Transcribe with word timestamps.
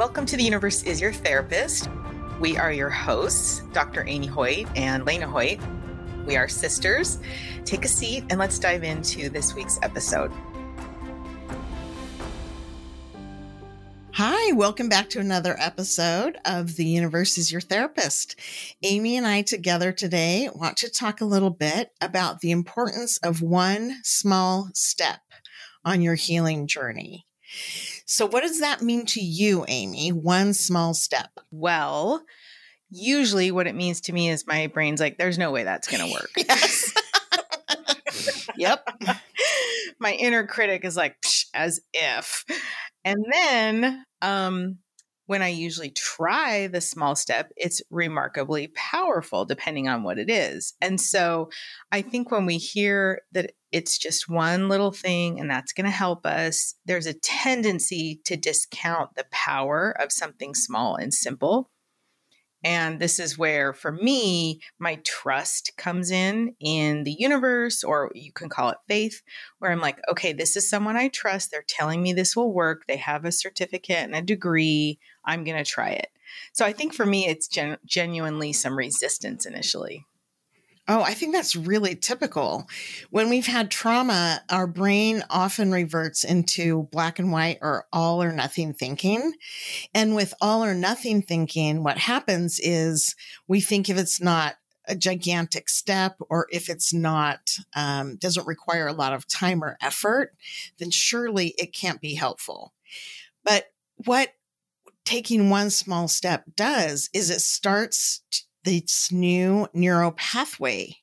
Welcome 0.00 0.24
to 0.24 0.36
The 0.38 0.44
Universe 0.44 0.82
is 0.84 0.98
Your 0.98 1.12
Therapist. 1.12 1.90
We 2.40 2.56
are 2.56 2.72
your 2.72 2.88
hosts, 2.88 3.60
Dr. 3.74 4.02
Amy 4.08 4.28
Hoyt 4.28 4.66
and 4.74 5.04
Lena 5.04 5.26
Hoyt. 5.28 5.60
We 6.24 6.38
are 6.38 6.48
sisters. 6.48 7.18
Take 7.66 7.84
a 7.84 7.88
seat 7.88 8.24
and 8.30 8.38
let's 8.38 8.58
dive 8.58 8.82
into 8.82 9.28
this 9.28 9.54
week's 9.54 9.78
episode. 9.82 10.32
Hi, 14.14 14.52
welcome 14.52 14.88
back 14.88 15.10
to 15.10 15.20
another 15.20 15.54
episode 15.58 16.38
of 16.46 16.76
The 16.76 16.86
Universe 16.86 17.36
is 17.36 17.52
Your 17.52 17.60
Therapist. 17.60 18.36
Amy 18.82 19.18
and 19.18 19.26
I 19.26 19.42
together 19.42 19.92
today 19.92 20.48
want 20.54 20.78
to 20.78 20.88
talk 20.88 21.20
a 21.20 21.26
little 21.26 21.50
bit 21.50 21.90
about 22.00 22.40
the 22.40 22.52
importance 22.52 23.18
of 23.18 23.42
one 23.42 23.96
small 24.02 24.70
step 24.72 25.20
on 25.84 26.00
your 26.00 26.14
healing 26.14 26.66
journey. 26.66 27.26
So, 28.10 28.26
what 28.26 28.40
does 28.40 28.58
that 28.58 28.82
mean 28.82 29.06
to 29.06 29.20
you, 29.20 29.64
Amy? 29.68 30.10
One 30.10 30.52
small 30.52 30.94
step. 30.94 31.30
Well, 31.52 32.24
usually 32.90 33.52
what 33.52 33.68
it 33.68 33.76
means 33.76 34.00
to 34.00 34.12
me 34.12 34.28
is 34.30 34.48
my 34.48 34.66
brain's 34.66 34.98
like, 34.98 35.16
there's 35.16 35.38
no 35.38 35.52
way 35.52 35.62
that's 35.62 35.86
going 35.86 36.04
to 36.06 36.12
work. 36.12 36.30
Yes. 36.36 36.92
yep. 38.56 38.84
my 40.00 40.14
inner 40.14 40.44
critic 40.44 40.84
is 40.84 40.96
like, 40.96 41.24
as 41.54 41.80
if. 41.94 42.44
And 43.04 43.24
then, 43.30 44.04
um, 44.22 44.78
when 45.26 45.42
I 45.42 45.50
usually 45.50 45.90
try 45.90 46.66
the 46.66 46.80
small 46.80 47.14
step, 47.14 47.52
it's 47.56 47.80
remarkably 47.90 48.72
powerful 48.74 49.44
depending 49.44 49.86
on 49.86 50.02
what 50.02 50.18
it 50.18 50.28
is. 50.28 50.74
And 50.80 51.00
so 51.00 51.50
I 51.92 52.02
think 52.02 52.32
when 52.32 52.44
we 52.44 52.56
hear 52.56 53.20
that 53.30 53.52
it's 53.72 53.98
just 53.98 54.28
one 54.28 54.68
little 54.68 54.92
thing 54.92 55.38
and 55.38 55.50
that's 55.50 55.72
going 55.72 55.84
to 55.84 55.90
help 55.90 56.26
us, 56.26 56.74
there's 56.86 57.06
a 57.06 57.14
tendency 57.14 58.20
to 58.24 58.36
discount 58.36 59.14
the 59.14 59.26
power 59.30 59.94
of 60.00 60.12
something 60.12 60.54
small 60.54 60.96
and 60.96 61.14
simple. 61.14 61.70
And 62.62 63.00
this 63.00 63.18
is 63.18 63.38
where, 63.38 63.72
for 63.72 63.90
me, 63.90 64.60
my 64.78 64.96
trust 65.04 65.72
comes 65.78 66.10
in 66.10 66.54
in 66.60 67.04
the 67.04 67.16
universe, 67.18 67.82
or 67.82 68.10
you 68.14 68.32
can 68.32 68.50
call 68.50 68.68
it 68.68 68.76
faith, 68.86 69.22
where 69.58 69.70
I'm 69.70 69.80
like, 69.80 69.98
okay, 70.10 70.34
this 70.34 70.56
is 70.56 70.68
someone 70.68 70.96
I 70.96 71.08
trust. 71.08 71.50
They're 71.50 71.64
telling 71.66 72.02
me 72.02 72.12
this 72.12 72.36
will 72.36 72.52
work. 72.52 72.82
They 72.86 72.98
have 72.98 73.24
a 73.24 73.32
certificate 73.32 74.04
and 74.04 74.14
a 74.14 74.20
degree. 74.20 74.98
I'm 75.24 75.44
going 75.44 75.56
to 75.56 75.64
try 75.70 75.90
it. 75.90 76.08
So 76.52 76.66
I 76.66 76.74
think 76.74 76.92
for 76.92 77.06
me, 77.06 77.26
it's 77.26 77.48
gen- 77.48 77.78
genuinely 77.86 78.52
some 78.52 78.76
resistance 78.76 79.46
initially. 79.46 80.04
Oh, 80.88 81.02
I 81.02 81.14
think 81.14 81.32
that's 81.32 81.54
really 81.54 81.94
typical. 81.94 82.66
When 83.10 83.30
we've 83.30 83.46
had 83.46 83.70
trauma, 83.70 84.42
our 84.50 84.66
brain 84.66 85.22
often 85.30 85.70
reverts 85.70 86.24
into 86.24 86.88
black 86.90 87.20
and 87.20 87.30
white 87.30 87.58
or 87.62 87.86
all 87.92 88.22
or 88.22 88.32
nothing 88.32 88.72
thinking. 88.74 89.34
And 89.94 90.16
with 90.16 90.34
all 90.40 90.64
or 90.64 90.74
nothing 90.74 91.22
thinking, 91.22 91.84
what 91.84 91.98
happens 91.98 92.58
is 92.60 93.14
we 93.46 93.60
think 93.60 93.88
if 93.88 93.98
it's 93.98 94.20
not 94.20 94.56
a 94.88 94.96
gigantic 94.96 95.68
step 95.68 96.16
or 96.28 96.48
if 96.50 96.68
it's 96.68 96.92
not 96.92 97.56
um, 97.76 98.16
doesn't 98.16 98.46
require 98.46 98.88
a 98.88 98.92
lot 98.92 99.12
of 99.12 99.28
time 99.28 99.62
or 99.62 99.76
effort 99.80 100.34
then 100.78 100.90
surely 100.90 101.54
it 101.58 101.72
can't 101.72 102.00
be 102.00 102.14
helpful 102.14 102.72
but 103.44 103.66
what 104.06 104.30
taking 105.04 105.50
one 105.50 105.70
small 105.70 106.08
step 106.08 106.44
does 106.56 107.10
is 107.12 107.30
it 107.30 107.40
starts 107.40 108.22
this 108.64 109.10
new 109.10 109.68
neural 109.72 110.12
pathway 110.12 110.96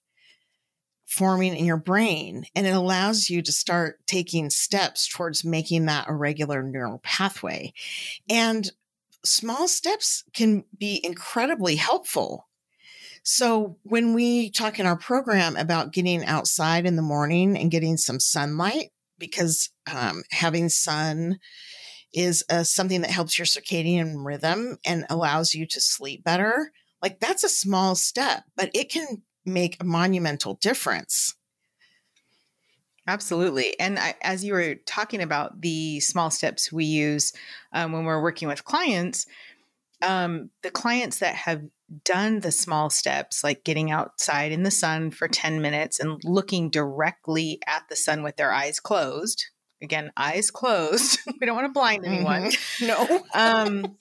forming 1.05 1.55
in 1.55 1.65
your 1.65 1.77
brain 1.77 2.45
and 2.53 2.67
it 2.67 2.75
allows 2.75 3.29
you 3.29 3.41
to 3.41 3.51
start 3.51 4.05
taking 4.05 4.49
steps 4.49 5.07
towards 5.07 5.45
making 5.45 5.85
that 5.85 6.05
a 6.09 6.13
regular 6.13 6.61
neural 6.61 6.99
pathway. 6.99 7.73
And 8.29 8.69
small 9.23 9.67
steps 9.67 10.23
can 10.33 10.65
be 10.77 10.99
incredibly 11.03 11.77
helpful. 11.77 12.47
So 13.23 13.77
when 13.83 14.13
we 14.13 14.51
talk 14.51 14.79
in 14.79 14.85
our 14.85 14.97
program 14.97 15.55
about 15.55 15.93
getting 15.93 16.25
outside 16.25 16.85
in 16.85 16.97
the 16.97 17.01
morning 17.01 17.57
and 17.57 17.71
getting 17.71 17.97
some 17.97 18.19
sunlight 18.19 18.91
because 19.17 19.69
um, 19.91 20.23
having 20.31 20.69
sun 20.69 21.39
is 22.13 22.43
uh, 22.49 22.63
something 22.63 23.01
that 23.01 23.11
helps 23.11 23.37
your 23.37 23.45
circadian 23.45 24.25
rhythm 24.25 24.77
and 24.85 25.05
allows 25.09 25.53
you 25.53 25.65
to 25.67 25.81
sleep 25.81 26.23
better 26.23 26.71
like 27.01 27.19
that's 27.19 27.43
a 27.43 27.49
small 27.49 27.95
step, 27.95 28.43
but 28.55 28.71
it 28.73 28.89
can 28.89 29.23
make 29.45 29.77
a 29.79 29.85
monumental 29.85 30.55
difference. 30.55 31.35
Absolutely. 33.07 33.79
And 33.79 33.97
I, 33.97 34.15
as 34.21 34.43
you 34.43 34.53
were 34.53 34.75
talking 34.85 35.21
about 35.21 35.61
the 35.61 36.01
small 36.01 36.29
steps 36.29 36.73
we 36.73 36.83
use 36.83 37.31
um, 37.71 37.93
when 37.93 38.03
we're 38.03 38.21
working 38.21 38.49
with 38.49 38.65
clients, 38.65 39.25
um, 40.01 40.49
the 40.61 40.71
clients 40.71 41.19
that 41.19 41.35
have 41.35 41.63
done 42.03 42.41
the 42.41 42.51
small 42.51 42.89
steps, 42.89 43.45
like 43.45 43.63
getting 43.63 43.91
outside 43.91 44.51
in 44.51 44.63
the 44.63 44.71
sun 44.71 45.11
for 45.11 45.29
10 45.29 45.61
minutes 45.61 46.01
and 46.01 46.21
looking 46.25 46.69
directly 46.69 47.59
at 47.65 47.83
the 47.89 47.95
sun 47.95 48.23
with 48.23 48.35
their 48.35 48.51
eyes 48.51 48.81
closed, 48.81 49.45
again, 49.81 50.11
eyes 50.17 50.51
closed, 50.51 51.19
we 51.39 51.45
don't 51.45 51.55
want 51.55 51.67
to 51.67 51.73
blind 51.73 52.05
anyone. 52.05 52.43
Mm-hmm. 52.43 52.85
No. 52.87 53.23
um, 53.33 53.97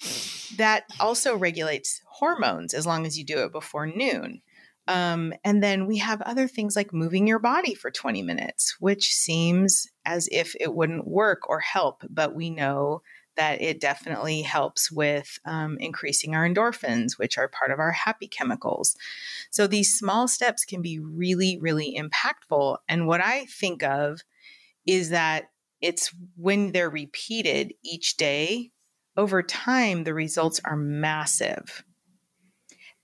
that 0.56 0.84
also 1.00 1.36
regulates 1.36 2.00
hormones 2.06 2.74
as 2.74 2.86
long 2.86 3.06
as 3.06 3.18
you 3.18 3.24
do 3.24 3.38
it 3.38 3.52
before 3.52 3.86
noon. 3.86 4.42
Um, 4.88 5.32
and 5.44 5.62
then 5.62 5.86
we 5.86 5.98
have 5.98 6.22
other 6.22 6.46
things 6.46 6.76
like 6.76 6.92
moving 6.92 7.26
your 7.26 7.40
body 7.40 7.74
for 7.74 7.90
20 7.90 8.22
minutes, 8.22 8.76
which 8.78 9.12
seems 9.12 9.88
as 10.04 10.28
if 10.30 10.54
it 10.60 10.74
wouldn't 10.74 11.08
work 11.08 11.48
or 11.48 11.58
help, 11.60 12.02
but 12.08 12.34
we 12.34 12.50
know 12.50 13.02
that 13.36 13.60
it 13.60 13.80
definitely 13.80 14.42
helps 14.42 14.90
with 14.90 15.38
um, 15.44 15.76
increasing 15.78 16.34
our 16.34 16.48
endorphins, 16.48 17.18
which 17.18 17.36
are 17.38 17.48
part 17.48 17.70
of 17.70 17.78
our 17.78 17.92
happy 17.92 18.26
chemicals. 18.26 18.96
So 19.50 19.66
these 19.66 19.94
small 19.94 20.28
steps 20.28 20.64
can 20.64 20.82
be 20.82 20.98
really, 20.98 21.58
really 21.58 21.98
impactful. 21.98 22.78
And 22.88 23.06
what 23.06 23.20
I 23.20 23.46
think 23.46 23.82
of 23.82 24.22
is 24.86 25.10
that 25.10 25.50
it's 25.80 26.12
when 26.36 26.72
they're 26.72 26.90
repeated 26.90 27.74
each 27.82 28.16
day, 28.16 28.70
over 29.16 29.42
time, 29.42 30.04
the 30.04 30.14
results 30.14 30.60
are 30.64 30.76
massive. 30.76 31.84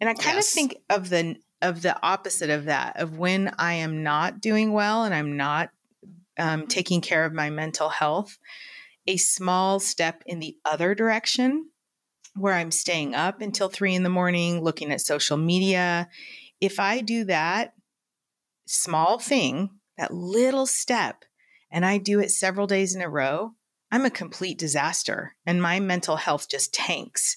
And 0.01 0.09
I 0.09 0.15
kind 0.15 0.37
yes. 0.37 0.49
of 0.49 0.55
think 0.55 0.77
of 0.91 1.09
the 1.09 1.37
of 1.61 1.83
the 1.83 1.97
opposite 2.03 2.51
of 2.51 2.65
that, 2.65 2.99
of 3.01 3.19
when 3.19 3.55
I 3.57 3.75
am 3.75 4.03
not 4.03 4.41
doing 4.41 4.73
well 4.73 5.05
and 5.05 5.15
I'm 5.15 5.37
not 5.37 5.71
um, 6.37 6.67
taking 6.67 7.01
care 7.01 7.25
of 7.25 7.33
my 7.33 7.51
mental 7.51 7.89
health, 7.89 8.37
a 9.07 9.17
small 9.17 9.79
step 9.79 10.25
in 10.27 10.41
the 10.41 10.57
other 10.65 10.95
direction 10.97 11.71
where 12.35 12.55
I'm 12.55 12.71
staying 12.71 13.15
up 13.15 13.41
until 13.41 13.69
three 13.69 13.95
in 13.95 14.03
the 14.03 14.09
morning, 14.09 14.63
looking 14.63 14.91
at 14.91 15.01
social 15.01 15.37
media. 15.37 16.09
If 16.61 16.81
I 16.81 17.01
do 17.01 17.25
that 17.27 17.75
small 18.67 19.19
thing, 19.19 19.71
that 19.99 20.13
little 20.13 20.67
step, 20.67 21.25
and 21.73 21.85
I 21.85 21.99
do 21.99 22.21
it 22.21 22.31
several 22.31 22.67
days 22.67 22.95
in 22.95 23.03
a 23.03 23.09
row, 23.09 23.55
I'm 23.91 24.07
a 24.07 24.11
complete 24.11 24.59
disaster 24.59 25.35
and 25.45 25.61
my 25.61 25.81
mental 25.81 26.17
health 26.17 26.49
just 26.49 26.73
tanks. 26.73 27.37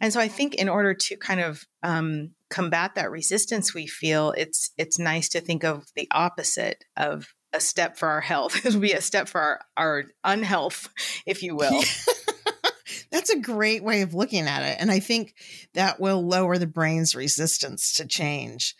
And 0.00 0.12
so 0.12 0.20
I 0.20 0.28
think 0.28 0.54
in 0.54 0.68
order 0.68 0.94
to 0.94 1.16
kind 1.16 1.40
of 1.40 1.64
um, 1.82 2.30
combat 2.50 2.94
that 2.94 3.10
resistance 3.10 3.74
we 3.74 3.86
feel, 3.86 4.32
it's 4.36 4.70
it's 4.78 4.98
nice 4.98 5.28
to 5.30 5.40
think 5.40 5.64
of 5.64 5.86
the 5.96 6.08
opposite 6.12 6.84
of 6.96 7.34
a 7.52 7.60
step 7.60 7.96
for 7.96 8.08
our 8.08 8.20
health. 8.20 8.56
it 8.64 8.72
would 8.72 8.80
be 8.80 8.92
a 8.92 9.00
step 9.00 9.28
for 9.28 9.40
our, 9.40 9.60
our 9.76 10.04
unhealth, 10.22 10.88
if 11.26 11.42
you 11.42 11.56
will. 11.56 11.82
That's 13.10 13.30
a 13.30 13.40
great 13.40 13.82
way 13.82 14.02
of 14.02 14.14
looking 14.14 14.46
at 14.46 14.62
it. 14.62 14.76
And 14.80 14.90
I 14.90 15.00
think 15.00 15.34
that 15.74 15.98
will 15.98 16.26
lower 16.26 16.58
the 16.58 16.66
brain's 16.66 17.14
resistance 17.14 17.94
to 17.94 18.06
change. 18.06 18.74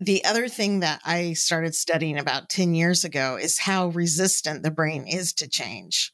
The 0.00 0.24
other 0.24 0.48
thing 0.48 0.80
that 0.80 1.02
I 1.04 1.34
started 1.34 1.74
studying 1.74 2.18
about 2.18 2.48
10 2.48 2.74
years 2.74 3.04
ago 3.04 3.36
is 3.36 3.58
how 3.58 3.88
resistant 3.88 4.62
the 4.62 4.70
brain 4.70 5.06
is 5.06 5.34
to 5.34 5.48
change. 5.48 6.12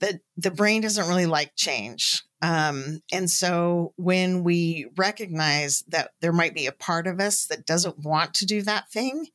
That 0.00 0.20
the 0.36 0.50
brain 0.50 0.82
doesn't 0.82 1.08
really 1.08 1.26
like 1.26 1.54
change. 1.54 2.22
Um, 2.42 3.00
and 3.12 3.30
so 3.30 3.94
when 3.96 4.42
we 4.42 4.88
recognize 4.96 5.84
that 5.88 6.10
there 6.20 6.32
might 6.32 6.54
be 6.54 6.66
a 6.66 6.72
part 6.72 7.06
of 7.06 7.20
us 7.20 7.46
that 7.46 7.64
doesn't 7.64 8.00
want 8.00 8.34
to 8.34 8.46
do 8.46 8.62
that 8.62 8.90
thing, 8.90 9.28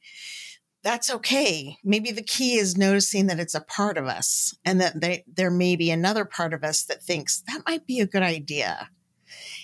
that's 0.84 1.10
okay. 1.10 1.78
Maybe 1.84 2.12
the 2.12 2.22
key 2.22 2.56
is 2.56 2.78
noticing 2.78 3.28
that 3.28 3.40
it's 3.40 3.56
a 3.56 3.62
part 3.62 3.98
of 3.98 4.06
us 4.06 4.54
and 4.66 4.82
that 4.82 5.00
they, 5.00 5.24
there 5.26 5.52
may 5.52 5.78
be 5.78 5.90
another 5.90 6.26
part 6.26 6.54
of 6.54 6.64
us 6.64 6.84
that 6.84 7.02
thinks 7.02 7.42
that 7.48 7.64
might 7.66 7.88
be 7.88 8.02
a 8.02 8.08
good 8.08 8.24
idea. 8.24 8.90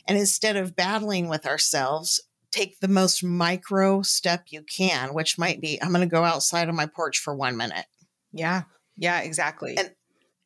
And 0.07 0.17
instead 0.17 0.55
of 0.55 0.75
battling 0.75 1.27
with 1.27 1.45
ourselves, 1.45 2.21
take 2.53 2.79
the 2.79 2.87
most 2.87 3.23
micro 3.23 4.01
step 4.01 4.45
you 4.49 4.63
can, 4.63 5.13
which 5.13 5.37
might 5.37 5.59
be 5.59 5.81
I'm 5.81 5.89
going 5.89 6.07
to 6.07 6.07
go 6.07 6.23
outside 6.23 6.69
on 6.69 6.75
my 6.75 6.85
porch 6.85 7.19
for 7.19 7.35
one 7.35 7.57
minute. 7.57 7.85
Yeah. 8.31 8.63
Yeah, 8.95 9.21
exactly. 9.21 9.75
And 9.77 9.91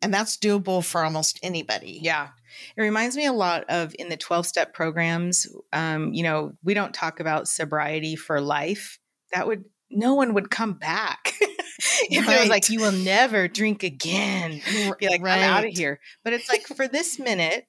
and 0.01 0.13
that's 0.13 0.37
doable 0.37 0.85
for 0.85 1.03
almost 1.03 1.39
anybody. 1.41 1.99
Yeah. 2.01 2.29
It 2.75 2.81
reminds 2.81 3.17
me 3.17 3.25
a 3.25 3.33
lot 3.33 3.65
of 3.67 3.95
in 3.97 4.09
the 4.09 4.17
12 4.17 4.45
step 4.45 4.73
programs. 4.73 5.47
Um, 5.73 6.13
you 6.13 6.23
know, 6.23 6.53
we 6.63 6.73
don't 6.73 6.93
talk 6.93 7.19
about 7.19 7.47
sobriety 7.47 8.15
for 8.15 8.39
life. 8.39 8.99
That 9.33 9.47
would, 9.47 9.65
no 9.89 10.13
one 10.13 10.33
would 10.35 10.51
come 10.51 10.73
back. 10.73 11.33
if 11.41 12.27
right. 12.27 12.37
it 12.37 12.39
was 12.41 12.49
like, 12.49 12.69
you 12.69 12.79
will 12.79 12.91
never 12.91 13.47
drink 13.47 13.83
again, 13.83 14.61
be 14.99 15.07
like, 15.07 15.21
right. 15.21 15.39
I'm 15.39 15.49
out 15.49 15.65
of 15.65 15.75
here. 15.75 15.99
But 16.23 16.33
it's 16.33 16.47
like, 16.47 16.67
for 16.67 16.87
this 16.87 17.17
minute, 17.17 17.67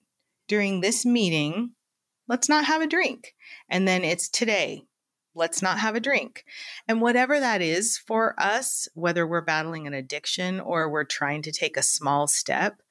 during 0.48 0.80
this 0.80 1.06
meeting, 1.06 1.72
let's 2.28 2.48
not 2.48 2.64
have 2.66 2.82
a 2.82 2.86
drink. 2.86 3.34
And 3.68 3.88
then 3.88 4.04
it's 4.04 4.28
today, 4.28 4.82
let's 5.34 5.62
not 5.62 5.78
have 5.78 5.94
a 5.94 6.00
drink. 6.00 6.44
And 6.86 7.00
whatever 7.00 7.40
that 7.40 7.62
is 7.62 7.98
for 7.98 8.34
us, 8.38 8.88
whether 8.94 9.26
we're 9.26 9.40
battling 9.40 9.86
an 9.86 9.94
addiction 9.94 10.60
or 10.60 10.88
we're 10.90 11.04
trying 11.04 11.42
to 11.42 11.52
take 11.52 11.76
a 11.76 11.82
small 11.82 12.26
step, 12.26 12.82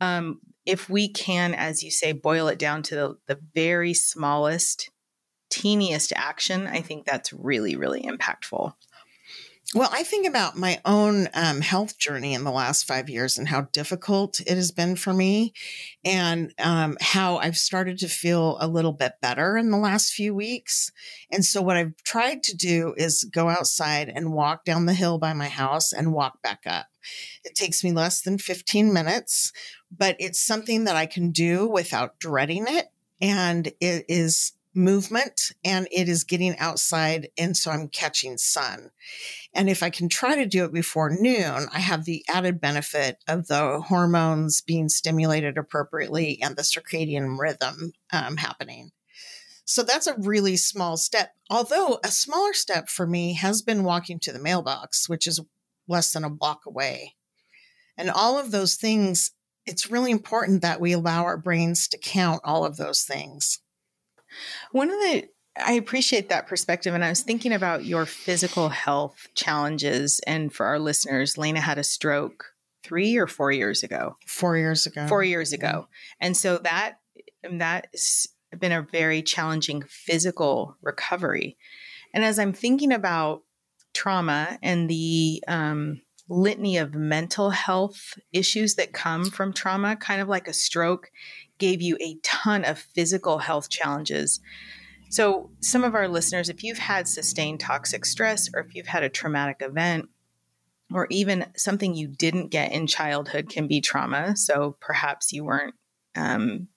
um, 0.00 0.40
if 0.64 0.88
we 0.88 1.08
can, 1.08 1.54
as 1.54 1.82
you 1.82 1.90
say, 1.90 2.12
boil 2.12 2.48
it 2.48 2.58
down 2.58 2.82
to 2.84 2.94
the, 2.94 3.16
the 3.26 3.40
very 3.54 3.94
smallest, 3.94 4.90
teeniest 5.50 6.12
action, 6.14 6.66
I 6.66 6.80
think 6.80 7.04
that's 7.04 7.32
really, 7.32 7.74
really 7.76 8.02
impactful. 8.02 8.72
Well, 9.74 9.90
I 9.92 10.02
think 10.02 10.26
about 10.26 10.56
my 10.56 10.80
own 10.86 11.28
um, 11.34 11.60
health 11.60 11.98
journey 11.98 12.32
in 12.32 12.42
the 12.42 12.50
last 12.50 12.86
five 12.86 13.10
years 13.10 13.36
and 13.36 13.46
how 13.46 13.62
difficult 13.70 14.40
it 14.40 14.56
has 14.56 14.72
been 14.72 14.96
for 14.96 15.12
me, 15.12 15.52
and 16.06 16.54
um, 16.58 16.96
how 17.02 17.36
I've 17.36 17.58
started 17.58 17.98
to 17.98 18.08
feel 18.08 18.56
a 18.60 18.66
little 18.66 18.94
bit 18.94 19.12
better 19.20 19.58
in 19.58 19.70
the 19.70 19.76
last 19.76 20.14
few 20.14 20.34
weeks. 20.34 20.90
And 21.30 21.44
so, 21.44 21.60
what 21.60 21.76
I've 21.76 21.94
tried 22.02 22.42
to 22.44 22.56
do 22.56 22.94
is 22.96 23.24
go 23.24 23.50
outside 23.50 24.08
and 24.08 24.32
walk 24.32 24.64
down 24.64 24.86
the 24.86 24.94
hill 24.94 25.18
by 25.18 25.34
my 25.34 25.48
house 25.48 25.92
and 25.92 26.14
walk 26.14 26.40
back 26.40 26.62
up. 26.64 26.86
It 27.44 27.54
takes 27.54 27.84
me 27.84 27.92
less 27.92 28.22
than 28.22 28.38
15 28.38 28.90
minutes, 28.90 29.52
but 29.94 30.16
it's 30.18 30.40
something 30.40 30.84
that 30.84 30.96
I 30.96 31.04
can 31.04 31.30
do 31.30 31.68
without 31.68 32.18
dreading 32.18 32.64
it. 32.68 32.86
And 33.20 33.66
it 33.80 34.06
is 34.08 34.52
movement 34.74 35.52
and 35.64 35.88
it 35.90 36.08
is 36.08 36.24
getting 36.24 36.56
outside. 36.58 37.28
And 37.38 37.56
so 37.56 37.70
I'm 37.70 37.88
catching 37.88 38.38
sun. 38.38 38.90
And 39.54 39.68
if 39.68 39.82
I 39.82 39.90
can 39.90 40.08
try 40.08 40.36
to 40.36 40.46
do 40.46 40.64
it 40.64 40.72
before 40.72 41.10
noon, 41.10 41.68
I 41.72 41.80
have 41.80 42.04
the 42.04 42.24
added 42.28 42.60
benefit 42.60 43.22
of 43.26 43.48
the 43.48 43.80
hormones 43.80 44.60
being 44.60 44.88
stimulated 44.88 45.58
appropriately 45.58 46.38
and 46.42 46.56
the 46.56 46.62
circadian 46.62 47.38
rhythm 47.38 47.92
um, 48.12 48.36
happening. 48.36 48.92
So 49.64 49.82
that's 49.82 50.06
a 50.06 50.16
really 50.16 50.56
small 50.56 50.96
step. 50.96 51.34
Although 51.50 52.00
a 52.02 52.08
smaller 52.08 52.54
step 52.54 52.88
for 52.88 53.06
me 53.06 53.34
has 53.34 53.60
been 53.60 53.84
walking 53.84 54.18
to 54.20 54.32
the 54.32 54.38
mailbox, 54.38 55.08
which 55.08 55.26
is 55.26 55.40
less 55.86 56.12
than 56.12 56.24
a 56.24 56.30
block 56.30 56.60
away. 56.66 57.16
And 57.96 58.10
all 58.10 58.38
of 58.38 58.50
those 58.50 58.76
things, 58.76 59.32
it's 59.66 59.90
really 59.90 60.10
important 60.10 60.62
that 60.62 60.80
we 60.80 60.92
allow 60.92 61.24
our 61.24 61.36
brains 61.36 61.88
to 61.88 61.98
count 61.98 62.40
all 62.44 62.64
of 62.64 62.76
those 62.76 63.02
things. 63.02 63.60
One 64.72 64.90
of 64.90 64.98
the 64.98 65.28
I 65.60 65.72
appreciate 65.72 66.28
that 66.28 66.46
perspective. 66.46 66.94
And 66.94 67.04
I 67.04 67.08
was 67.08 67.22
thinking 67.22 67.52
about 67.52 67.84
your 67.84 68.06
physical 68.06 68.68
health 68.68 69.26
challenges. 69.34 70.20
And 70.26 70.52
for 70.52 70.66
our 70.66 70.78
listeners, 70.78 71.36
Lena 71.36 71.60
had 71.60 71.78
a 71.78 71.84
stroke 71.84 72.54
three 72.82 73.16
or 73.16 73.26
four 73.26 73.50
years 73.50 73.82
ago. 73.82 74.16
Four 74.26 74.56
years 74.56 74.86
ago. 74.86 75.06
Four 75.08 75.24
years 75.24 75.52
ago. 75.52 75.88
And 76.20 76.36
so 76.36 76.58
that 76.58 76.98
that 77.50 77.88
has 77.92 78.28
been 78.58 78.72
a 78.72 78.82
very 78.82 79.22
challenging 79.22 79.82
physical 79.82 80.76
recovery. 80.82 81.56
And 82.14 82.24
as 82.24 82.38
I'm 82.38 82.52
thinking 82.52 82.92
about 82.92 83.42
trauma 83.94 84.58
and 84.62 84.88
the 84.88 85.42
um, 85.46 86.00
litany 86.28 86.76
of 86.78 86.94
mental 86.94 87.50
health 87.50 88.18
issues 88.32 88.74
that 88.76 88.92
come 88.92 89.30
from 89.30 89.52
trauma, 89.52 89.96
kind 89.96 90.20
of 90.20 90.28
like 90.28 90.48
a 90.48 90.52
stroke, 90.52 91.10
gave 91.58 91.82
you 91.82 91.96
a 92.00 92.16
ton 92.22 92.64
of 92.64 92.78
physical 92.78 93.38
health 93.38 93.68
challenges. 93.68 94.40
So, 95.10 95.50
some 95.60 95.84
of 95.84 95.94
our 95.94 96.08
listeners, 96.08 96.48
if 96.48 96.62
you've 96.62 96.78
had 96.78 97.08
sustained 97.08 97.60
toxic 97.60 98.04
stress 98.04 98.50
or 98.52 98.60
if 98.60 98.74
you've 98.74 98.86
had 98.86 99.02
a 99.02 99.08
traumatic 99.08 99.58
event, 99.60 100.08
or 100.92 101.06
even 101.10 101.46
something 101.56 101.94
you 101.94 102.08
didn't 102.08 102.48
get 102.48 102.72
in 102.72 102.86
childhood 102.86 103.48
can 103.48 103.66
be 103.66 103.80
trauma. 103.80 104.36
So 104.36 104.76
perhaps 104.80 105.32
you 105.32 105.44
weren't, 105.44 105.74
um, 106.16 106.68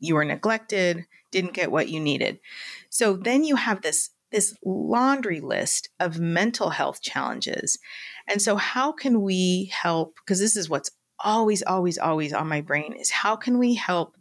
you 0.00 0.14
were 0.14 0.24
neglected, 0.24 1.04
didn't 1.30 1.52
get 1.52 1.70
what 1.70 1.88
you 1.88 2.00
needed. 2.00 2.40
So 2.88 3.14
then 3.14 3.44
you 3.44 3.56
have 3.56 3.82
this 3.82 4.10
this 4.30 4.54
laundry 4.62 5.40
list 5.40 5.88
of 5.98 6.20
mental 6.20 6.68
health 6.68 7.00
challenges. 7.00 7.78
And 8.26 8.42
so 8.42 8.56
how 8.56 8.92
can 8.92 9.22
we 9.22 9.72
help 9.72 10.16
because 10.16 10.38
this 10.38 10.54
is 10.54 10.68
what's 10.68 10.90
always 11.18 11.62
always 11.62 11.96
always 11.96 12.34
on 12.34 12.46
my 12.46 12.60
brain 12.60 12.92
is 12.92 13.10
how 13.10 13.36
can 13.36 13.58
we 13.58 13.74
help 13.74 14.17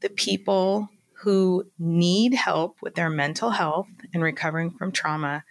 the 0.00 0.10
people 0.10 0.88
who 1.22 1.64
need 1.78 2.34
help 2.34 2.76
with 2.82 2.94
their 2.94 3.10
mental 3.10 3.50
health 3.50 3.88
and 4.12 4.22
recovering 4.22 4.70
from 4.70 4.92
trauma, 4.92 5.44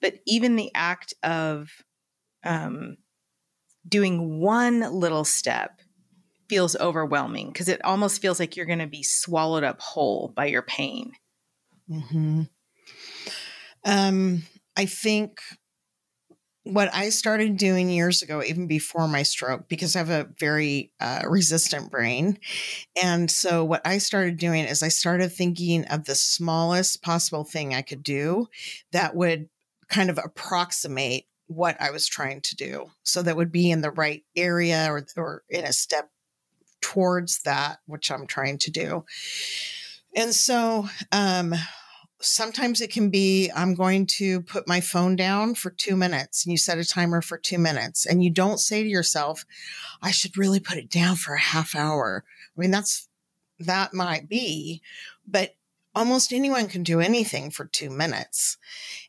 but 0.00 0.14
even 0.26 0.56
the 0.56 0.70
act 0.74 1.14
of 1.22 1.70
um, 2.44 2.96
doing 3.86 4.40
one 4.40 4.80
little 4.80 5.24
step 5.24 5.80
feels 6.48 6.76
overwhelming 6.76 7.48
because 7.48 7.68
it 7.68 7.84
almost 7.84 8.20
feels 8.20 8.38
like 8.38 8.56
you're 8.56 8.66
going 8.66 8.78
to 8.78 8.86
be 8.86 9.02
swallowed 9.02 9.64
up 9.64 9.80
whole 9.80 10.32
by 10.34 10.46
your 10.46 10.62
pain. 10.62 11.12
Mm-hmm. 11.90 12.42
Um, 13.84 14.42
I 14.76 14.86
think 14.86 15.40
what 16.64 16.94
I 16.94 17.08
started 17.08 17.56
doing 17.56 17.90
years 17.90 18.22
ago, 18.22 18.42
even 18.42 18.66
before 18.66 19.08
my 19.08 19.24
stroke, 19.24 19.68
because 19.68 19.96
I 19.96 20.00
have 20.00 20.10
a 20.10 20.28
very 20.38 20.92
uh, 21.00 21.22
resistant 21.26 21.90
brain. 21.90 22.38
And 23.02 23.30
so, 23.30 23.64
what 23.64 23.84
I 23.84 23.98
started 23.98 24.36
doing 24.36 24.64
is 24.64 24.82
I 24.82 24.88
started 24.88 25.32
thinking 25.32 25.84
of 25.86 26.04
the 26.04 26.14
smallest 26.14 27.02
possible 27.02 27.44
thing 27.44 27.74
I 27.74 27.82
could 27.82 28.02
do 28.02 28.48
that 28.92 29.16
would 29.16 29.48
kind 29.88 30.08
of 30.08 30.18
approximate 30.18 31.26
what 31.48 31.76
I 31.80 31.90
was 31.90 32.06
trying 32.06 32.40
to 32.42 32.56
do. 32.56 32.90
So, 33.02 33.22
that 33.22 33.36
would 33.36 33.50
be 33.50 33.70
in 33.70 33.80
the 33.80 33.90
right 33.90 34.22
area 34.36 34.86
or, 34.88 35.04
or 35.16 35.42
in 35.48 35.64
a 35.64 35.72
step 35.72 36.10
towards 36.80 37.42
that, 37.42 37.78
which 37.86 38.10
I'm 38.10 38.26
trying 38.26 38.58
to 38.58 38.70
do. 38.70 39.04
And 40.14 40.34
so, 40.34 40.88
um, 41.10 41.54
sometimes 42.24 42.80
it 42.80 42.90
can 42.90 43.10
be 43.10 43.50
I'm 43.54 43.74
going 43.74 44.06
to 44.18 44.42
put 44.42 44.68
my 44.68 44.80
phone 44.80 45.16
down 45.16 45.54
for 45.54 45.70
two 45.70 45.96
minutes 45.96 46.44
and 46.44 46.52
you 46.52 46.58
set 46.58 46.78
a 46.78 46.84
timer 46.84 47.20
for 47.20 47.38
two 47.38 47.58
minutes 47.58 48.06
and 48.06 48.22
you 48.22 48.30
don't 48.30 48.58
say 48.58 48.82
to 48.82 48.88
yourself, 48.88 49.44
I 50.00 50.10
should 50.10 50.36
really 50.36 50.60
put 50.60 50.78
it 50.78 50.90
down 50.90 51.16
for 51.16 51.34
a 51.34 51.40
half 51.40 51.74
hour. 51.74 52.24
I 52.56 52.60
mean, 52.60 52.70
that's 52.70 53.08
that 53.58 53.94
might 53.94 54.28
be, 54.28 54.82
but 55.26 55.54
almost 55.94 56.32
anyone 56.32 56.68
can 56.68 56.82
do 56.82 57.00
anything 57.00 57.50
for 57.50 57.66
two 57.66 57.90
minutes. 57.90 58.56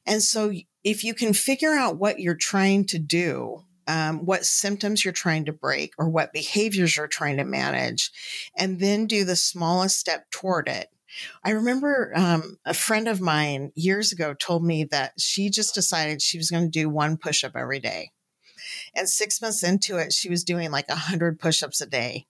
And 0.06 0.22
so 0.22 0.52
if 0.84 1.04
you 1.04 1.14
can 1.14 1.34
figure 1.34 1.74
out 1.74 1.98
what 1.98 2.20
you're 2.20 2.36
trying 2.36 2.86
to 2.88 3.00
do, 3.00 3.64
um, 3.88 4.26
what 4.26 4.46
symptoms 4.46 5.04
you're 5.04 5.14
trying 5.14 5.46
to 5.46 5.54
break 5.54 5.94
or 5.98 6.10
what 6.10 6.34
behaviors 6.34 6.96
you're 6.96 7.08
trying 7.08 7.38
to 7.38 7.44
manage, 7.44 8.12
and 8.58 8.80
then 8.80 9.08
do 9.08 9.26
the 9.26 9.36
smallest 9.36 10.00
step 10.00 10.30
toward 10.32 10.68
it 10.68 10.90
I 11.44 11.52
remember 11.52 12.12
um, 12.16 12.58
a 12.66 12.74
friend 12.74 13.08
of 13.08 13.22
mine 13.22 13.72
years 13.76 14.12
ago 14.12 14.34
told 14.34 14.64
me 14.64 14.86
that 14.86 15.14
she 15.20 15.50
just 15.50 15.76
decided 15.76 16.22
she 16.22 16.38
was 16.38 16.50
going 16.50 16.64
to 16.64 16.70
do 16.70 16.90
one 16.90 17.18
push 17.18 17.44
up 17.44 17.54
every 17.56 17.80
day. 17.80 18.12
And 18.96 19.10
six 19.10 19.42
months 19.42 19.64
into 19.64 19.98
it, 19.98 20.14
she 20.14 20.30
was 20.30 20.44
doing 20.44 20.72
like 20.72 20.90
100 20.90 21.40
push 21.40 21.64
ups 21.64 21.82
a 21.82 21.86
day. 21.86 22.28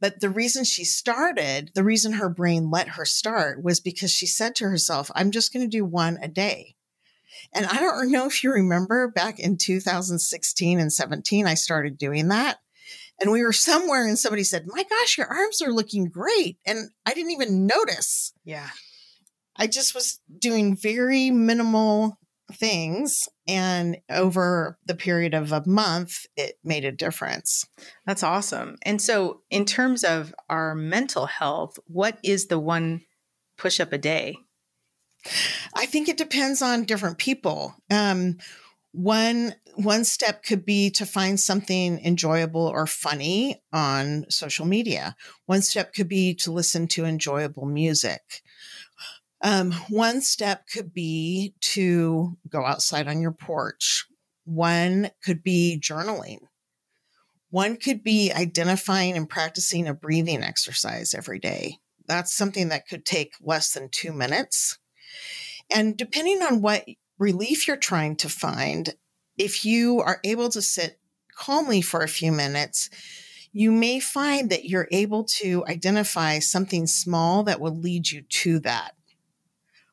But 0.00 0.20
the 0.20 0.30
reason 0.30 0.64
she 0.64 0.84
started, 0.84 1.72
the 1.74 1.84
reason 1.84 2.14
her 2.14 2.28
brain 2.28 2.70
let 2.70 2.90
her 2.90 3.04
start 3.04 3.62
was 3.62 3.80
because 3.80 4.10
she 4.10 4.26
said 4.26 4.54
to 4.56 4.68
herself, 4.68 5.10
I'm 5.14 5.30
just 5.30 5.52
going 5.52 5.68
to 5.68 5.76
do 5.76 5.84
one 5.84 6.18
a 6.22 6.28
day. 6.28 6.76
And 7.52 7.66
I 7.66 7.80
don't 7.80 8.10
know 8.10 8.26
if 8.26 8.42
you 8.42 8.52
remember 8.52 9.08
back 9.08 9.38
in 9.38 9.56
2016 9.56 10.78
and 10.78 10.92
17, 10.92 11.46
I 11.46 11.54
started 11.54 11.98
doing 11.98 12.28
that 12.28 12.58
and 13.20 13.30
we 13.30 13.42
were 13.42 13.52
somewhere 13.52 14.06
and 14.06 14.18
somebody 14.18 14.44
said, 14.44 14.66
My 14.66 14.84
gosh, 14.88 15.18
your 15.18 15.26
arms 15.26 15.62
are 15.62 15.72
looking 15.72 16.06
great. 16.06 16.58
And 16.66 16.90
I 17.04 17.14
didn't 17.14 17.32
even 17.32 17.66
notice. 17.66 18.32
Yeah. 18.44 18.68
I 19.56 19.66
just 19.66 19.94
was 19.94 20.20
doing 20.38 20.76
very 20.76 21.30
minimal 21.30 22.18
things. 22.52 23.28
And 23.48 23.98
over 24.10 24.78
the 24.84 24.94
period 24.94 25.34
of 25.34 25.52
a 25.52 25.66
month, 25.66 26.26
it 26.36 26.58
made 26.62 26.84
a 26.84 26.92
difference. 26.92 27.66
That's 28.04 28.22
awesome. 28.22 28.76
And 28.82 29.00
so, 29.00 29.40
in 29.50 29.64
terms 29.64 30.04
of 30.04 30.34
our 30.48 30.74
mental 30.74 31.26
health, 31.26 31.78
what 31.86 32.18
is 32.22 32.46
the 32.46 32.58
one 32.58 33.02
push 33.56 33.80
up 33.80 33.92
a 33.92 33.98
day? 33.98 34.36
I 35.74 35.86
think 35.86 36.08
it 36.08 36.16
depends 36.16 36.62
on 36.62 36.84
different 36.84 37.18
people. 37.18 37.74
Um, 37.90 38.38
one 38.92 39.54
one 39.74 40.04
step 40.04 40.42
could 40.42 40.64
be 40.64 40.90
to 40.90 41.04
find 41.04 41.38
something 41.38 42.02
enjoyable 42.04 42.66
or 42.66 42.86
funny 42.86 43.62
on 43.72 44.24
social 44.30 44.64
media. 44.64 45.14
One 45.44 45.60
step 45.60 45.92
could 45.92 46.08
be 46.08 46.34
to 46.36 46.50
listen 46.50 46.88
to 46.88 47.04
enjoyable 47.04 47.66
music. 47.66 48.42
Um, 49.42 49.72
one 49.90 50.22
step 50.22 50.66
could 50.72 50.94
be 50.94 51.54
to 51.60 52.38
go 52.48 52.64
outside 52.64 53.06
on 53.06 53.20
your 53.20 53.32
porch. 53.32 54.06
One 54.44 55.10
could 55.22 55.42
be 55.42 55.78
journaling. 55.80 56.38
One 57.50 57.76
could 57.76 58.02
be 58.02 58.32
identifying 58.32 59.16
and 59.16 59.28
practicing 59.28 59.86
a 59.86 59.94
breathing 59.94 60.42
exercise 60.42 61.14
every 61.14 61.38
day. 61.38 61.78
That's 62.06 62.34
something 62.34 62.68
that 62.68 62.88
could 62.88 63.04
take 63.04 63.34
less 63.40 63.72
than 63.72 63.88
two 63.90 64.12
minutes. 64.12 64.78
And 65.70 65.96
depending 65.96 66.42
on 66.42 66.62
what 66.62 66.84
relief 67.18 67.66
you're 67.66 67.76
trying 67.76 68.16
to 68.16 68.28
find, 68.28 68.94
if 69.38 69.64
you 69.64 70.00
are 70.00 70.20
able 70.24 70.48
to 70.50 70.62
sit 70.62 70.98
calmly 71.34 71.80
for 71.80 72.02
a 72.02 72.08
few 72.08 72.32
minutes, 72.32 72.90
you 73.52 73.72
may 73.72 74.00
find 74.00 74.50
that 74.50 74.66
you're 74.66 74.88
able 74.90 75.24
to 75.24 75.64
identify 75.66 76.38
something 76.38 76.86
small 76.86 77.42
that 77.44 77.60
will 77.60 77.76
lead 77.76 78.10
you 78.10 78.22
to 78.22 78.58
that, 78.60 78.94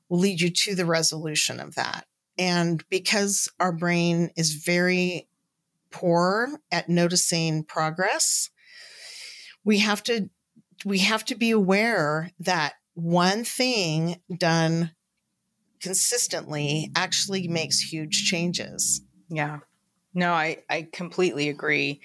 will 0.09 0.19
lead 0.19 0.41
you 0.41 0.49
to 0.49 0.75
the 0.75 0.85
resolution 0.85 1.59
of 1.59 1.75
that. 1.75 2.05
And 2.37 2.83
because 2.89 3.47
our 3.59 3.71
brain 3.71 4.31
is 4.35 4.53
very 4.53 5.27
poor 5.91 6.59
at 6.71 6.89
noticing 6.89 7.63
progress, 7.63 8.49
we 9.63 9.79
have 9.79 10.03
to 10.03 10.29
we 10.85 10.99
have 10.99 11.23
to 11.23 11.35
be 11.35 11.51
aware 11.51 12.31
that 12.39 12.73
one 12.93 13.45
thing 13.45 14.19
done 14.37 14.91
consistently 15.83 16.91
actually 16.95 17.47
makes 17.47 17.79
huge 17.79 18.23
changes. 18.23 19.01
Yeah. 19.29 19.59
No, 20.13 20.31
I, 20.31 20.63
I 20.69 20.87
completely 20.91 21.49
agree. 21.49 22.01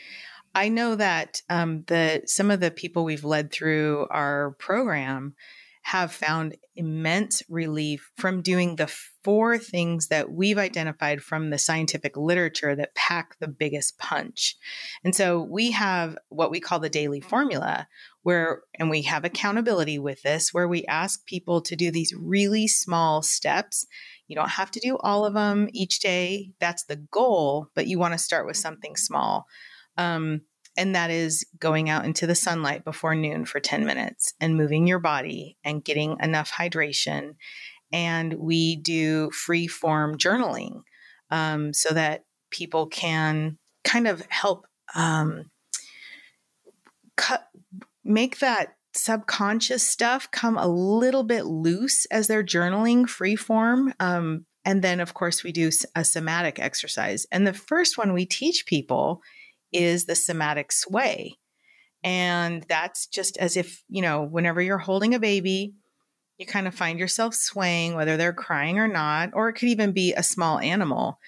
I 0.55 0.69
know 0.69 0.97
that 0.97 1.43
um, 1.49 1.85
the 1.87 2.23
some 2.27 2.51
of 2.51 2.61
the 2.61 2.71
people 2.71 3.05
we've 3.05 3.25
led 3.25 3.53
through 3.53 4.09
our 4.11 4.57
program 4.59 5.35
have 5.83 6.13
found 6.13 6.57
immense 6.77 7.43
relief 7.49 8.11
from 8.17 8.43
doing 8.43 8.77
the 8.77 8.87
four 9.25 9.57
things 9.57 10.09
that 10.09 10.31
we've 10.31 10.59
identified 10.59 11.23
from 11.23 11.49
the 11.49 11.59
scientific 11.59 12.17
literature 12.17 12.75
that 12.75 12.95
pack 12.95 13.39
the 13.39 13.49
biggest 13.49 13.99
punch. 13.99 14.57
And 15.03 15.15
so 15.15 15.41
we 15.41 15.71
have 15.71 16.19
what 16.29 16.51
we 16.51 16.61
call 16.61 16.79
the 16.79 16.91
daily 16.91 17.21
formula, 17.21 17.89
where, 18.29 18.61
and 18.79 18.91
we 18.91 19.01
have 19.01 19.25
accountability 19.25 19.99
with 19.99 20.21
this, 20.21 20.53
where 20.53 20.69
we 20.69 20.85
ask 20.85 21.25
people 21.25 21.63
to 21.63 21.75
do 21.75 21.91
these 21.91 22.13
really 22.15 22.69
small 22.69 23.23
steps. 23.23 23.87
You 24.27 24.37
don't 24.37 24.51
have 24.51 24.71
to 24.73 24.81
do 24.81 24.99
all 24.99 25.25
of 25.25 25.33
them 25.33 25.71
each 25.73 26.01
day. 26.01 26.51
That's 26.61 26.85
the 26.85 26.97
goal, 26.97 27.69
but 27.75 27.87
you 27.87 27.99
want 27.99 28.13
to 28.13 28.19
start 28.19 28.45
with 28.45 28.59
something 28.59 28.97
small. 28.97 29.47
Um, 29.97 30.43
and 30.77 30.95
that 30.95 31.11
is 31.11 31.47
going 31.59 31.89
out 31.89 32.05
into 32.05 32.27
the 32.27 32.35
sunlight 32.35 32.85
before 32.85 33.15
noon 33.15 33.47
for 33.47 33.61
10 33.61 33.87
minutes 33.87 34.35
and 34.43 34.59
moving 34.59 34.87
your 34.87 34.99
body 34.99 35.57
and 35.65 35.83
getting 35.83 36.19
enough 36.21 36.53
hydration. 36.53 37.37
And 37.95 38.35
we 38.35 38.77
do 38.77 39.31
free 39.31 39.69
form 39.69 40.19
journaling 40.19 40.83
um, 41.31 41.73
so 41.73 41.95
that 41.95 42.27
people 42.51 42.89
can 42.89 43.57
kind 43.85 44.07
of 44.07 44.21
help 44.29 44.67
um, 44.95 45.51
cut, 47.17 47.49
make 48.09 48.39
that 48.39 48.75
subconscious 48.95 49.87
stuff 49.87 50.31
come 50.31 50.57
a 50.57 50.67
little 50.67 51.23
bit 51.23 51.45
loose 51.45 52.07
as 52.07 52.27
they're 52.27 52.43
journaling 52.43 53.09
free 53.09 53.37
form. 53.37 53.93
Um, 54.01 54.47
and 54.65 54.83
then, 54.83 55.01
of 55.01 55.15
course, 55.15 55.45
we 55.45 55.53
do 55.53 55.71
a 55.95 56.05
somatic 56.05 56.59
exercise. 56.59 57.27
And 57.31 57.47
the 57.47 57.53
first 57.53 57.97
one 57.97 58.13
we 58.13 58.27
teach 58.27 58.67
people 58.67 59.23
is 59.73 60.07
the 60.07 60.15
somatic 60.15 60.73
sway. 60.73 61.39
And 62.03 62.65
that's 62.69 63.07
just 63.07 63.37
as 63.39 63.57
if, 63.57 63.83
you 63.89 64.03
know, 64.03 64.23
whenever 64.23 64.61
you're 64.61 64.79
holding 64.79 65.15
a 65.15 65.21
baby, 65.21 65.75
you 66.39 66.47
kind 66.47 66.69
of 66.69 66.75
find 66.75 66.99
yourself 66.99 67.35
swaying, 67.35 67.95
whether 67.95 68.17
they're 68.17 68.33
crying 68.33 68.79
or 68.79 68.89
not, 68.89 69.31
or 69.33 69.49
it 69.49 69.55
could 69.55 69.69
even 69.69 69.93
be 69.93 70.15
a 70.15 70.23
small 70.23 70.59
animal. 70.59 71.19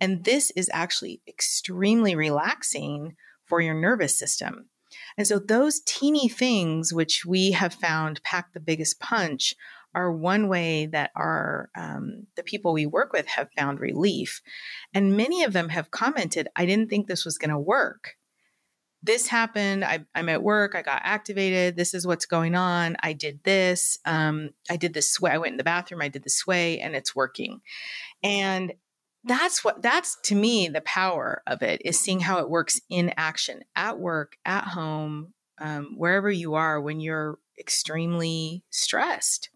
And 0.00 0.24
this 0.24 0.50
is 0.52 0.70
actually 0.72 1.20
extremely 1.28 2.14
relaxing 2.14 3.16
for 3.44 3.60
your 3.60 3.74
nervous 3.74 4.18
system. 4.18 4.68
And 5.16 5.26
so, 5.26 5.38
those 5.38 5.80
teeny 5.80 6.28
things, 6.28 6.92
which 6.92 7.24
we 7.24 7.52
have 7.52 7.74
found 7.74 8.22
pack 8.22 8.52
the 8.52 8.60
biggest 8.60 8.98
punch, 9.00 9.54
are 9.94 10.12
one 10.12 10.48
way 10.48 10.86
that 10.86 11.10
our 11.14 11.70
um, 11.76 12.26
the 12.36 12.42
people 12.42 12.72
we 12.72 12.86
work 12.86 13.12
with 13.12 13.26
have 13.26 13.48
found 13.56 13.80
relief. 13.80 14.42
And 14.92 15.16
many 15.16 15.44
of 15.44 15.52
them 15.52 15.68
have 15.68 15.90
commented 15.90 16.48
i 16.56 16.66
didn't 16.66 16.90
think 16.90 17.06
this 17.06 17.24
was 17.24 17.38
going 17.38 17.50
to 17.50 17.58
work. 17.58 18.16
This 19.02 19.26
happened. 19.26 19.84
I, 19.84 20.06
am 20.14 20.30
at 20.30 20.42
work. 20.42 20.74
I 20.74 20.80
got 20.80 21.02
activated. 21.04 21.76
This 21.76 21.92
is 21.92 22.06
what's 22.06 22.24
going 22.24 22.54
on. 22.54 22.96
I 23.02 23.12
did 23.12 23.44
this. 23.44 23.98
Um, 24.04 24.50
i 24.70 24.76
did 24.76 24.94
this 24.94 25.12
sway 25.12 25.30
i 25.30 25.38
went 25.38 25.52
in 25.52 25.58
the 25.58 25.64
bathroom. 25.64 26.02
I 26.02 26.08
did 26.08 26.24
the 26.24 26.30
sway 26.30 26.80
and 26.80 26.96
it's 26.96 27.14
working. 27.14 27.60
And 28.22 28.72
that's 29.24 29.64
what 29.64 29.82
that's 29.82 30.16
to 30.22 30.34
me 30.34 30.68
the 30.68 30.80
power 30.82 31.42
of 31.46 31.62
it 31.62 31.80
is 31.84 31.98
seeing 31.98 32.20
how 32.20 32.38
it 32.38 32.50
works 32.50 32.80
in 32.88 33.12
action 33.16 33.62
at 33.74 33.98
work 33.98 34.36
at 34.44 34.64
home 34.64 35.32
um, 35.58 35.94
wherever 35.96 36.30
you 36.30 36.54
are 36.54 36.80
when 36.80 37.00
you're 37.00 37.38
extremely 37.58 38.62
stressed 38.70 39.50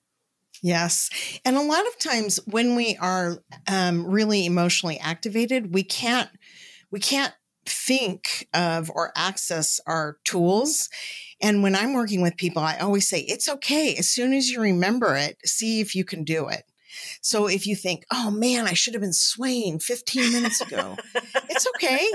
Yes. 0.63 1.11
And 1.45 1.57
a 1.57 1.63
lot 1.63 1.87
of 1.87 1.99
times 1.99 2.41
when 2.47 2.75
we 2.75 2.97
are 2.97 3.39
um, 3.67 4.07
really 4.07 4.47
emotionally 4.47 4.99
activated, 4.99 5.73
we 5.73 5.83
can't, 5.83 6.31
we 6.91 7.01
can't 7.01 7.33
think 7.67 8.49
of 8.55 8.91
or 8.91 9.13
access 9.15 9.81
our 9.87 10.19
tools. 10.25 10.89
And 11.41 11.63
when 11.63 11.77
I'm 11.77 11.93
working 11.93 12.23
with 12.23 12.37
people, 12.37 12.63
I 12.63 12.79
always 12.79 13.09
say, 13.09 13.21
it's 13.21 13.49
okay. 13.49 13.95
As 13.97 14.09
soon 14.09 14.33
as 14.33 14.49
you 14.49 14.61
remember 14.61 15.15
it, 15.15 15.37
see 15.45 15.81
if 15.81 15.95
you 15.95 16.05
can 16.05 16.25
do 16.25 16.49
it. 16.49 16.65
So 17.21 17.47
if 17.47 17.67
you 17.67 17.77
think, 17.77 18.05
oh 18.13 18.31
man, 18.31 18.67
I 18.67 18.75
should 18.75 18.95
have 18.95 19.01
been 19.01 19.13
swaying 19.13 19.81
15 19.81 20.33
minutes 20.33 20.61
ago, 20.61 20.97
it's 21.49 21.67
okay. 21.77 22.07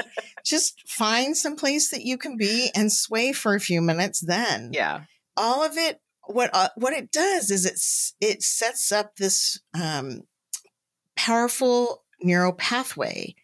Just 0.43 0.87
find 0.87 1.35
some 1.35 1.55
place 1.55 1.89
that 1.91 2.03
you 2.03 2.17
can 2.17 2.37
be 2.37 2.71
and 2.75 2.91
sway 2.91 3.33
for 3.33 3.55
a 3.55 3.59
few 3.59 3.81
minutes 3.81 4.19
then. 4.19 4.71
Yeah. 4.73 5.01
All 5.35 5.63
of 5.63 5.77
it 5.77 5.99
what 6.25 6.49
uh, 6.53 6.69
what 6.75 6.93
it 6.93 7.11
does 7.11 7.51
is 7.51 7.65
it's 7.65 8.13
it 8.21 8.43
sets 8.43 8.91
up 8.91 9.15
this 9.15 9.59
um, 9.73 10.23
powerful 11.15 12.03
neural 12.21 12.53
pathway, 12.53 13.35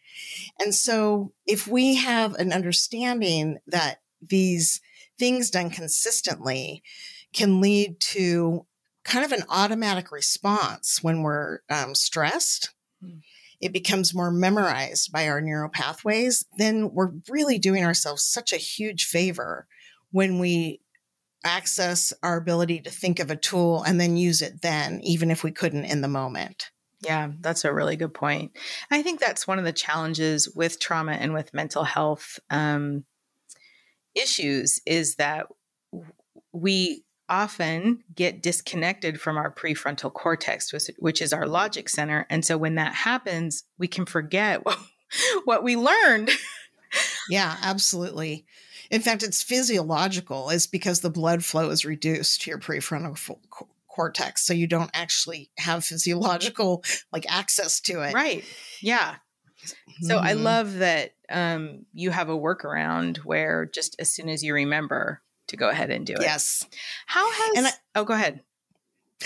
and 0.60 0.74
so 0.74 1.34
if 1.46 1.67
we 1.67 1.96
have 1.96 2.36
an 2.36 2.53
understanding 2.53 3.58
that 3.67 4.01
these 4.22 4.81
things 5.17 5.50
done 5.50 5.69
consistently 5.69 6.81
can 7.34 7.62
lead 7.62 8.00
to 8.00 8.65
kind 9.10 9.25
of 9.25 9.32
an 9.32 9.44
automatic 9.50 10.12
response 10.12 11.00
when 11.01 11.24
we're 11.24 11.60
um, 11.70 11.96
stressed. 11.96 12.74
Mm. 13.04 13.22
It 13.60 13.74
becomes 13.74 14.16
more 14.16 14.32
memorized 14.32 15.12
by 15.12 15.28
our 15.28 15.42
neural 15.42 15.70
pathways, 15.70 16.46
then 16.58 16.92
we're 16.94 17.12
really 17.28 17.58
doing 17.58 17.84
ourselves 17.84 18.24
such 18.24 18.54
a 18.54 18.58
huge 18.58 19.06
favor 19.06 19.68
when 20.12 20.39
we 20.39 20.80
access 21.44 22.13
our 22.24 22.38
ability 22.38 22.82
to 22.82 22.89
think 22.89 23.20
of 23.20 23.32
a 23.32 23.36
tool 23.36 23.84
and 23.84 24.00
then 24.00 24.16
use 24.16 24.42
it 24.42 24.62
then, 24.62 25.01
even 25.04 25.32
if 25.32 25.44
we 25.44 25.51
couldn't 25.51 25.86
in 25.86 26.01
the 26.01 26.08
moment. 26.08 26.72
Yeah, 27.01 27.32
that's 27.39 27.66
a 27.66 27.74
really 27.74 27.96
good 27.96 28.13
point. 28.13 28.51
I 28.92 29.01
think 29.01 29.20
that's 29.20 29.48
one 29.48 29.58
of 29.58 29.66
the 29.66 29.74
challenges 29.74 30.50
with 30.54 30.80
trauma 30.80 31.13
and 31.13 31.34
with 31.34 31.54
mental 31.54 31.84
health 31.84 32.39
um, 32.50 33.06
issues 34.16 34.82
is 34.86 35.16
that 35.16 35.48
we 36.51 37.04
often 37.29 38.03
get 38.13 38.41
disconnected 38.41 39.21
from 39.21 39.38
our 39.38 39.51
prefrontal 39.51 40.12
cortex, 40.12 40.74
which, 40.74 40.89
which 40.98 41.21
is 41.21 41.31
our 41.31 41.48
logic 41.48 41.89
center. 41.89 42.25
And 42.29 42.43
so 42.43 42.57
when 42.57 42.75
that 42.75 42.93
happens, 42.93 43.63
we 43.77 43.88
can 43.88 44.05
forget 44.05 44.65
what, 44.65 44.79
what 45.45 45.63
we 45.63 45.75
learned. 45.75 46.31
yeah, 47.29 47.57
absolutely. 47.62 48.45
In 48.89 49.01
fact, 49.01 49.24
it's 49.24 49.43
physiological, 49.43 50.50
is 50.50 50.65
because 50.65 51.01
the 51.01 51.12
blood 51.12 51.45
flow 51.45 51.69
is 51.69 51.86
reduced 51.86 52.41
to 52.41 52.50
your 52.50 52.59
prefrontal 52.59 53.38
cortex, 53.88 54.43
so 54.45 54.53
you 54.53 54.65
don't 54.65 54.89
actually 54.93 55.51
have 55.59 55.86
physiological 55.86 56.83
like 57.12 57.25
access 57.31 57.79
to 57.81 58.01
it. 58.01 58.13
Right. 58.13 58.43
Yeah. 58.81 59.15
So 60.01 60.15
mm-hmm. 60.15 60.25
I 60.25 60.33
love 60.33 60.79
that 60.79 61.12
um, 61.29 61.86
you 61.93 62.12
have 62.12 62.29
a 62.29 62.38
workaround 62.38 63.17
where 63.17 63.65
just 63.65 63.95
as 64.00 64.12
soon 64.12 64.29
as 64.29 64.43
you 64.43 64.53
remember 64.53 65.21
to 65.50 65.58
go 65.58 65.70
ahead 65.70 65.91
and 65.91 66.06
do 66.06 66.13
it. 66.13 66.22
Yes. 66.22 66.65
How 67.06 67.29
has? 67.29 67.65
I, 67.65 67.72
oh, 68.00 68.03
go 68.03 68.13
ahead. 68.13 68.41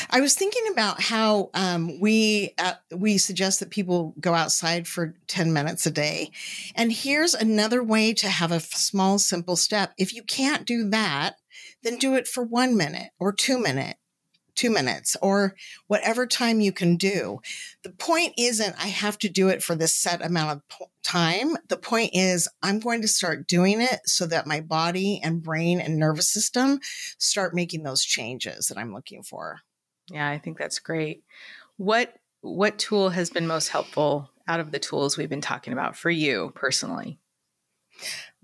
I 0.09 0.21
was 0.21 0.33
thinking 0.33 0.63
about 0.71 1.01
how 1.01 1.51
um, 1.53 1.99
we 1.99 2.53
uh, 2.57 2.73
we 2.91 3.17
suggest 3.19 3.59
that 3.59 3.69
people 3.69 4.15
go 4.19 4.33
outside 4.33 4.87
for 4.87 5.15
ten 5.27 5.53
minutes 5.53 5.85
a 5.85 5.91
day, 5.91 6.31
and 6.75 6.91
here's 6.91 7.35
another 7.35 7.83
way 7.83 8.13
to 8.15 8.27
have 8.27 8.51
a 8.51 8.59
small, 8.59 9.19
simple 9.19 9.55
step. 9.55 9.93
If 9.97 10.13
you 10.13 10.23
can't 10.23 10.65
do 10.65 10.89
that, 10.89 11.35
then 11.83 11.97
do 11.97 12.15
it 12.15 12.27
for 12.27 12.43
one 12.43 12.75
minute 12.75 13.11
or 13.19 13.31
two 13.31 13.59
minute, 13.59 13.97
two 14.55 14.69
minutes, 14.69 15.15
or 15.21 15.55
whatever 15.87 16.25
time 16.25 16.61
you 16.61 16.71
can 16.71 16.97
do. 16.97 17.39
The 17.83 17.91
point 17.91 18.33
isn't 18.37 18.75
I 18.77 18.87
have 18.87 19.17
to 19.19 19.29
do 19.29 19.49
it 19.49 19.63
for 19.63 19.75
this 19.75 19.95
set 19.95 20.23
amount 20.25 20.61
of 20.69 20.87
time. 21.03 21.57
The 21.69 21.77
point 21.77 22.11
is 22.13 22.47
I'm 22.61 22.79
going 22.79 23.01
to 23.01 23.07
start 23.07 23.47
doing 23.47 23.81
it 23.81 23.99
so 24.05 24.25
that 24.27 24.47
my 24.47 24.61
body 24.61 25.19
and 25.23 25.43
brain 25.43 25.79
and 25.79 25.97
nervous 25.97 26.31
system 26.31 26.79
start 27.17 27.53
making 27.53 27.83
those 27.83 28.03
changes 28.03 28.67
that 28.67 28.77
I'm 28.77 28.93
looking 28.93 29.23
for. 29.23 29.59
Yeah, 30.09 30.27
I 30.27 30.37
think 30.37 30.57
that's 30.57 30.79
great. 30.79 31.23
What 31.77 32.13
what 32.41 32.77
tool 32.77 33.09
has 33.09 33.29
been 33.29 33.47
most 33.47 33.69
helpful 33.69 34.29
out 34.47 34.59
of 34.59 34.71
the 34.71 34.79
tools 34.79 35.17
we've 35.17 35.29
been 35.29 35.41
talking 35.41 35.73
about 35.73 35.95
for 35.95 36.09
you 36.09 36.51
personally? 36.55 37.19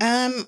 Um 0.01 0.47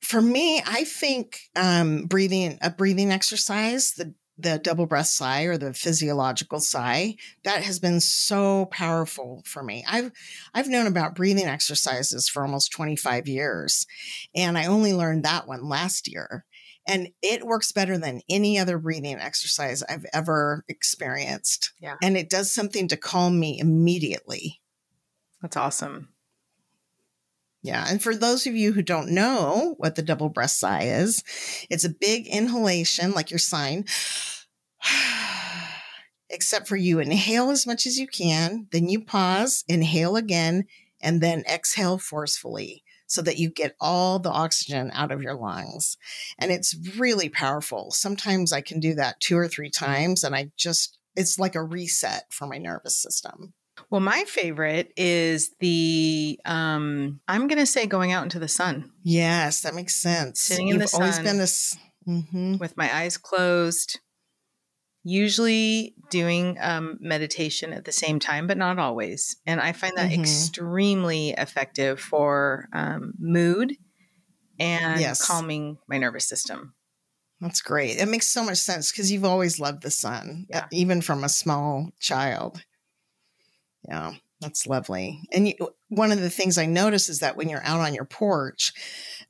for 0.00 0.20
me, 0.20 0.60
I 0.66 0.84
think 0.84 1.40
um 1.56 2.06
breathing 2.06 2.58
a 2.60 2.70
breathing 2.70 3.12
exercise, 3.12 3.92
the 3.92 4.14
the 4.42 4.58
double 4.58 4.86
breath 4.86 5.06
sigh 5.06 5.42
or 5.44 5.56
the 5.56 5.72
physiological 5.72 6.60
sigh 6.60 7.16
that 7.44 7.62
has 7.62 7.78
been 7.78 8.00
so 8.00 8.66
powerful 8.66 9.42
for 9.46 9.62
me 9.62 9.84
i've 9.88 10.10
i've 10.54 10.68
known 10.68 10.86
about 10.86 11.14
breathing 11.14 11.46
exercises 11.46 12.28
for 12.28 12.42
almost 12.42 12.72
25 12.72 13.28
years 13.28 13.86
and 14.34 14.58
i 14.58 14.66
only 14.66 14.92
learned 14.92 15.24
that 15.24 15.46
one 15.46 15.68
last 15.68 16.08
year 16.08 16.44
and 16.86 17.08
it 17.22 17.46
works 17.46 17.70
better 17.72 17.96
than 17.96 18.20
any 18.28 18.58
other 18.58 18.78
breathing 18.78 19.18
exercise 19.18 19.82
i've 19.84 20.06
ever 20.12 20.64
experienced 20.68 21.72
Yeah. 21.80 21.96
and 22.02 22.16
it 22.16 22.28
does 22.30 22.50
something 22.52 22.88
to 22.88 22.96
calm 22.96 23.38
me 23.38 23.58
immediately 23.58 24.60
That's 25.40 25.56
awesome. 25.56 26.08
Yeah. 27.62 27.86
And 27.88 28.02
for 28.02 28.14
those 28.14 28.46
of 28.46 28.54
you 28.54 28.72
who 28.72 28.82
don't 28.82 29.10
know 29.10 29.74
what 29.78 29.94
the 29.94 30.02
double 30.02 30.28
breath 30.28 30.50
sigh 30.50 30.82
is, 30.82 31.22
it's 31.70 31.84
a 31.84 31.88
big 31.88 32.26
inhalation, 32.26 33.12
like 33.12 33.30
you're 33.30 33.38
sighing, 33.38 33.86
except 36.28 36.66
for 36.66 36.76
you 36.76 36.98
inhale 36.98 37.50
as 37.50 37.66
much 37.66 37.86
as 37.86 37.98
you 37.98 38.06
can, 38.06 38.66
then 38.72 38.88
you 38.88 39.04
pause, 39.04 39.64
inhale 39.68 40.16
again, 40.16 40.64
and 41.00 41.20
then 41.20 41.44
exhale 41.48 41.98
forcefully 41.98 42.82
so 43.06 43.20
that 43.20 43.38
you 43.38 43.50
get 43.50 43.76
all 43.78 44.18
the 44.18 44.30
oxygen 44.30 44.90
out 44.94 45.12
of 45.12 45.22
your 45.22 45.34
lungs. 45.34 45.98
And 46.38 46.50
it's 46.50 46.74
really 46.96 47.28
powerful. 47.28 47.90
Sometimes 47.90 48.52
I 48.52 48.62
can 48.62 48.80
do 48.80 48.94
that 48.94 49.20
two 49.20 49.36
or 49.36 49.46
three 49.48 49.70
times, 49.70 50.24
and 50.24 50.34
I 50.34 50.50
just, 50.56 50.98
it's 51.14 51.38
like 51.38 51.54
a 51.54 51.62
reset 51.62 52.24
for 52.30 52.46
my 52.46 52.56
nervous 52.56 52.96
system. 52.96 53.52
Well, 53.90 54.00
my 54.00 54.24
favorite 54.24 54.92
is 54.96 55.50
the 55.60 56.40
um 56.44 57.20
I'm 57.28 57.46
going 57.48 57.58
to 57.58 57.66
say 57.66 57.86
going 57.86 58.12
out 58.12 58.24
into 58.24 58.38
the 58.38 58.48
sun 58.48 58.90
Yes, 59.04 59.62
that 59.62 59.74
makes 59.74 59.94
sense. 59.96 60.40
Sitting 60.40 60.68
in 60.68 60.74
You've 60.74 60.82
the 60.82 60.88
always 60.94 61.16
sun. 61.16 61.24
been 61.24 61.38
this. 61.38 61.76
mhm. 62.06 62.58
with 62.58 62.76
my 62.76 62.94
eyes 62.94 63.16
closed. 63.16 64.00
Usually 65.04 65.96
doing 66.10 66.56
um, 66.60 66.96
meditation 67.00 67.72
at 67.72 67.84
the 67.84 67.90
same 67.92 68.20
time, 68.20 68.46
but 68.46 68.56
not 68.56 68.78
always. 68.78 69.36
And 69.46 69.60
I 69.60 69.72
find 69.72 69.96
that 69.96 70.10
Mhm. 70.10 70.14
extremely 70.14 71.30
effective 71.30 71.98
for 72.00 72.68
um, 72.72 73.14
mood 73.18 73.76
and 74.60 75.00
Yes. 75.00 75.20
calming 75.20 75.78
my 75.88 75.98
nervous 75.98 76.28
system. 76.28 76.74
That's 77.40 77.60
great. 77.60 77.98
It 77.98 78.06
makes 78.06 78.28
so 78.28 78.44
much 78.44 78.58
sense 78.58 78.92
because 78.92 79.10
you've 79.10 79.24
always 79.24 79.58
loved 79.58 79.82
the 79.82 79.90
sun, 79.90 80.46
Yeah. 80.48 80.68
even 80.70 81.00
from 81.02 81.24
a 81.24 81.28
small 81.28 81.90
child. 81.98 82.62
Yeah, 83.88 84.14
that's 84.40 84.66
lovely. 84.66 85.20
And 85.32 85.48
you, 85.48 85.54
one 85.88 86.12
of 86.12 86.20
the 86.20 86.30
things 86.30 86.58
I 86.58 86.66
notice 86.66 87.08
is 87.08 87.20
that 87.20 87.36
when 87.36 87.48
you're 87.48 87.64
out 87.64 87.80
on 87.80 87.94
your 87.94 88.04
porch, 88.04 88.72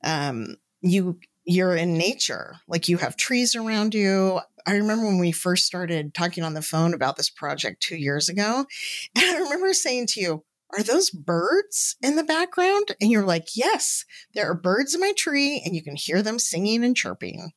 um, 0.03 0.55
you 0.81 1.19
you're 1.45 1.75
in 1.75 1.97
nature. 1.97 2.55
Like 2.67 2.87
you 2.87 2.97
have 2.97 3.17
trees 3.17 3.55
around 3.55 3.93
you. 3.93 4.39
I 4.65 4.75
remember 4.75 5.05
when 5.05 5.19
we 5.19 5.31
first 5.33 5.65
started 5.65 6.13
talking 6.13 6.43
on 6.43 6.53
the 6.53 6.61
phone 6.61 6.93
about 6.93 7.17
this 7.17 7.29
project 7.29 7.81
two 7.81 7.97
years 7.97 8.29
ago, 8.29 8.65
and 9.15 9.25
I 9.25 9.39
remember 9.39 9.73
saying 9.73 10.07
to 10.07 10.21
you, 10.21 10.43
"Are 10.77 10.83
those 10.83 11.09
birds 11.09 11.95
in 12.01 12.15
the 12.15 12.23
background?" 12.23 12.95
And 13.01 13.11
you're 13.11 13.25
like, 13.25 13.55
"Yes, 13.55 14.05
there 14.33 14.49
are 14.49 14.55
birds 14.55 14.93
in 14.93 15.01
my 15.01 15.13
tree, 15.17 15.61
and 15.65 15.75
you 15.75 15.83
can 15.83 15.95
hear 15.95 16.21
them 16.21 16.39
singing 16.39 16.83
and 16.83 16.95
chirping." 16.95 17.51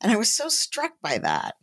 And 0.00 0.12
I 0.12 0.16
was 0.16 0.32
so 0.32 0.48
struck 0.48 0.92
by 1.02 1.18
that. 1.18 1.56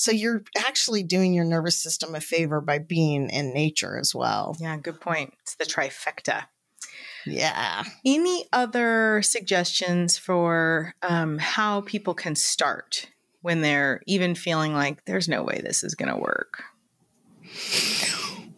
So 0.00 0.12
you're 0.12 0.42
actually 0.56 1.02
doing 1.02 1.34
your 1.34 1.44
nervous 1.44 1.76
system 1.76 2.14
a 2.14 2.22
favor 2.22 2.62
by 2.62 2.78
being 2.78 3.28
in 3.28 3.52
nature 3.52 3.98
as 3.98 4.14
well. 4.14 4.56
Yeah, 4.58 4.78
good 4.78 4.98
point. 4.98 5.34
It's 5.42 5.56
the 5.56 5.66
trifecta. 5.66 6.44
Yeah. 7.26 7.82
Any 8.02 8.46
other 8.50 9.20
suggestions 9.20 10.16
for 10.16 10.94
um, 11.02 11.36
how 11.36 11.82
people 11.82 12.14
can 12.14 12.34
start 12.34 13.08
when 13.42 13.60
they're 13.60 14.00
even 14.06 14.34
feeling 14.34 14.72
like 14.72 15.04
there's 15.04 15.28
no 15.28 15.42
way 15.42 15.60
this 15.62 15.84
is 15.84 15.94
going 15.94 16.10
to 16.10 16.18
work? 16.18 16.62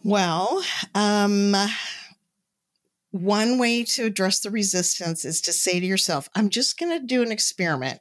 Well, 0.01 0.63
um, 0.95 1.57
one 3.11 3.59
way 3.59 3.83
to 3.83 4.05
address 4.05 4.39
the 4.39 4.49
resistance 4.49 5.25
is 5.25 5.41
to 5.41 5.51
say 5.51 5.81
to 5.81 5.85
yourself, 5.85 6.29
I'm 6.35 6.49
just 6.49 6.79
going 6.79 6.97
to 6.97 7.05
do 7.05 7.21
an 7.21 7.33
experiment. 7.33 7.99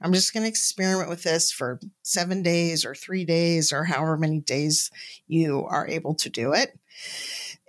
I'm 0.00 0.12
just 0.12 0.32
going 0.32 0.44
to 0.44 0.48
experiment 0.48 1.08
with 1.10 1.22
this 1.22 1.52
for 1.52 1.80
seven 2.02 2.42
days 2.42 2.84
or 2.84 2.94
three 2.94 3.24
days 3.24 3.72
or 3.72 3.84
however 3.84 4.16
many 4.16 4.40
days 4.40 4.90
you 5.26 5.64
are 5.68 5.86
able 5.86 6.14
to 6.16 6.30
do 6.30 6.52
it. 6.52 6.78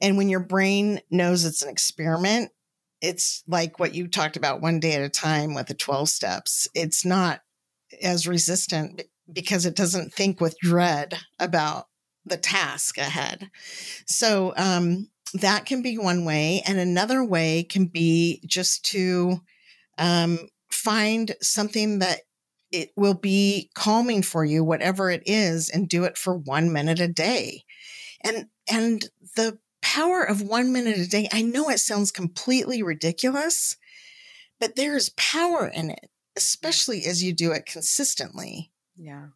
And 0.01 0.17
when 0.17 0.29
your 0.29 0.39
brain 0.39 1.01
knows 1.09 1.45
it's 1.45 1.61
an 1.61 1.69
experiment, 1.69 2.51
it's 3.01 3.43
like 3.47 3.79
what 3.79 3.93
you 3.93 4.07
talked 4.07 4.37
about 4.37 4.61
one 4.61 4.79
day 4.79 4.93
at 4.93 5.01
a 5.01 5.09
time 5.09 5.53
with 5.53 5.67
the 5.67 5.73
12 5.73 6.09
steps. 6.09 6.67
It's 6.73 7.03
not 7.03 7.41
as 8.01 8.27
resistant 8.27 9.03
because 9.31 9.65
it 9.65 9.75
doesn't 9.75 10.13
think 10.13 10.39
with 10.39 10.59
dread 10.59 11.17
about 11.39 11.87
the 12.25 12.37
task 12.37 12.97
ahead. 12.97 13.49
So 14.05 14.53
um, 14.55 15.09
that 15.33 15.65
can 15.65 15.81
be 15.81 15.97
one 15.97 16.25
way. 16.25 16.61
And 16.65 16.77
another 16.77 17.23
way 17.23 17.63
can 17.63 17.85
be 17.85 18.41
just 18.45 18.85
to 18.87 19.41
um, 19.97 20.39
find 20.71 21.35
something 21.41 21.99
that 21.99 22.21
it 22.71 22.91
will 22.95 23.13
be 23.13 23.69
calming 23.75 24.21
for 24.21 24.45
you, 24.45 24.63
whatever 24.63 25.09
it 25.09 25.23
is, 25.25 25.69
and 25.69 25.89
do 25.89 26.05
it 26.05 26.17
for 26.17 26.35
one 26.35 26.71
minute 26.71 26.99
a 26.99 27.07
day. 27.07 27.63
And 28.21 28.47
and 28.69 29.05
the 29.35 29.59
power 29.81 30.23
of 30.23 30.41
one 30.41 30.71
minute 30.71 30.97
a 30.97 31.07
day, 31.07 31.27
I 31.31 31.41
know 31.41 31.69
it 31.69 31.79
sounds 31.79 32.11
completely 32.11 32.81
ridiculous, 32.81 33.75
but 34.59 34.75
there 34.75 34.95
is 34.95 35.09
power 35.17 35.67
in 35.67 35.89
it, 35.89 36.09
especially 36.37 37.05
as 37.05 37.23
you 37.23 37.33
do 37.33 37.51
it 37.51 37.65
consistently. 37.65 38.71
Yeah. 38.95 39.27